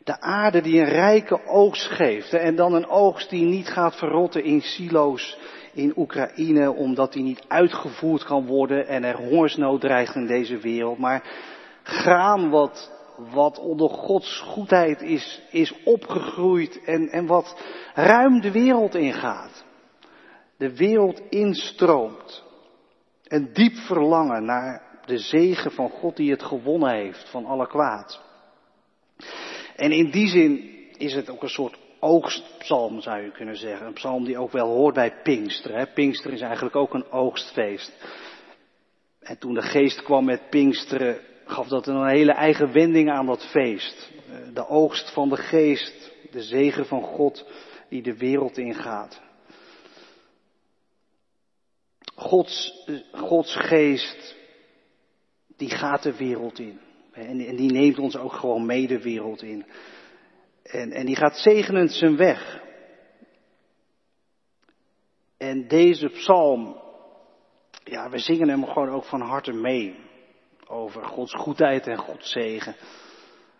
De 0.04 0.20
aarde 0.20 0.60
die 0.60 0.80
een 0.80 0.88
rijke 0.88 1.46
oogst 1.46 1.86
geeft 1.86 2.32
en 2.32 2.56
dan 2.56 2.74
een 2.74 2.86
oogst 2.86 3.30
die 3.30 3.44
niet 3.44 3.68
gaat 3.68 3.96
verrotten 3.96 4.44
in 4.44 4.60
silo's 4.60 5.38
in 5.72 5.92
Oekraïne 5.96 6.72
omdat 6.72 7.12
die 7.12 7.22
niet 7.22 7.44
uitgevoerd 7.48 8.24
kan 8.24 8.46
worden 8.46 8.86
en 8.86 9.04
er 9.04 9.16
hongersnood 9.16 9.80
dreigt 9.80 10.14
in 10.14 10.26
deze 10.26 10.58
wereld, 10.58 10.98
maar 10.98 11.22
graan 11.82 12.50
wat, 12.50 12.90
wat 13.32 13.58
onder 13.58 13.88
Gods 13.88 14.40
goedheid 14.40 15.02
is, 15.02 15.42
is 15.50 15.82
opgegroeid 15.84 16.84
en, 16.84 17.08
en 17.08 17.26
wat 17.26 17.56
ruim 17.94 18.40
de 18.40 18.50
wereld 18.50 18.94
ingaat. 18.94 19.64
De 20.56 20.76
wereld 20.76 21.22
instroomt. 21.28 22.44
Een 23.24 23.50
diep 23.52 23.76
verlangen 23.76 24.44
naar 24.44 24.82
de 25.04 25.18
zegen 25.18 25.70
van 25.70 25.90
God 25.90 26.16
die 26.16 26.30
het 26.30 26.42
gewonnen 26.42 26.94
heeft 26.94 27.30
van 27.30 27.44
alle 27.44 27.66
kwaad. 27.66 28.22
En 29.76 29.92
in 29.92 30.10
die 30.10 30.28
zin 30.28 30.72
is 30.96 31.14
het 31.14 31.30
ook 31.30 31.42
een 31.42 31.48
soort 31.48 31.78
oogstpsalm 32.00 33.00
zou 33.00 33.22
je 33.22 33.30
kunnen 33.30 33.56
zeggen. 33.56 33.86
Een 33.86 33.92
psalm 33.92 34.24
die 34.24 34.38
ook 34.38 34.52
wel 34.52 34.68
hoort 34.68 34.94
bij 34.94 35.22
Pinkster. 35.22 35.76
Hè? 35.76 35.86
Pinkster 35.86 36.32
is 36.32 36.40
eigenlijk 36.40 36.76
ook 36.76 36.94
een 36.94 37.10
oogstfeest. 37.10 37.92
En 39.20 39.38
toen 39.38 39.54
de 39.54 39.62
geest 39.62 40.02
kwam 40.02 40.24
met 40.24 40.50
Pinksteren, 40.50 41.20
gaf 41.44 41.68
dat 41.68 41.86
een 41.86 42.08
hele 42.08 42.32
eigen 42.32 42.72
wending 42.72 43.10
aan 43.10 43.26
dat 43.26 43.46
feest. 43.50 44.10
Eh, 44.28 44.54
de 44.54 44.68
oogst 44.68 45.12
van 45.12 45.28
de 45.28 45.36
geest, 45.36 46.12
de 46.30 46.42
zegen 46.42 46.86
van 46.86 47.02
God 47.02 47.46
die 47.88 48.02
de 48.02 48.16
wereld 48.16 48.58
ingaat. 48.58 49.22
Gods, 52.14 52.84
eh, 52.86 53.20
Gods 53.20 53.56
geest, 53.56 54.36
die 55.56 55.70
gaat 55.70 56.02
de 56.02 56.16
wereld 56.16 56.58
in. 56.58 56.80
En, 57.14 57.40
en 57.40 57.56
die 57.56 57.72
neemt 57.72 57.98
ons 57.98 58.16
ook 58.16 58.32
gewoon 58.32 58.66
mee 58.66 58.86
de 58.86 59.02
wereld 59.02 59.42
in. 59.42 59.64
En, 60.62 60.92
en 60.92 61.06
die 61.06 61.16
gaat 61.16 61.36
zegenend 61.36 61.92
zijn 61.92 62.16
weg. 62.16 62.62
En 65.36 65.68
deze 65.68 66.08
psalm, 66.08 66.76
ja, 67.84 68.10
we 68.10 68.18
zingen 68.18 68.48
hem 68.48 68.66
gewoon 68.66 68.88
ook 68.88 69.04
van 69.04 69.20
harte 69.20 69.52
mee. 69.52 69.96
Over 70.66 71.04
Gods 71.04 71.34
goedheid 71.34 71.86
en 71.86 71.98
Gods 71.98 72.30
zegen. 72.30 72.76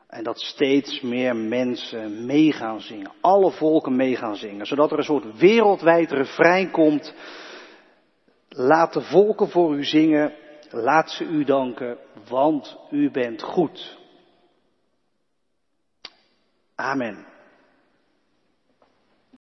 En 0.07 0.25
dat 0.25 0.40
steeds 0.40 1.01
meer 1.01 1.37
mensen 1.37 2.27
mee 2.27 2.53
gaan 2.53 2.81
zingen. 2.81 3.12
Alle 3.21 3.51
volken 3.51 3.97
mee 3.97 4.17
gaan 4.17 4.37
zingen. 4.37 4.67
Zodat 4.67 4.93
er 4.93 4.99
een 4.99 5.05
soort 5.05 5.38
wereldwijd 5.38 6.11
refrein 6.11 6.71
komt. 6.71 7.14
Laat 8.49 8.93
de 8.93 9.01
volken 9.01 9.49
voor 9.49 9.77
u 9.77 9.85
zingen. 9.85 10.33
Laat 10.75 11.11
ze 11.11 11.25
u 11.25 11.45
danken, 11.45 11.99
want 12.29 12.77
u 12.91 13.11
bent 13.11 13.43
goed. 13.43 13.99
Amen. 16.75 17.27